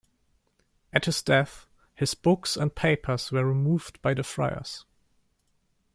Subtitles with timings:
[0.91, 4.83] At his death, his books and papers were removed by the friars.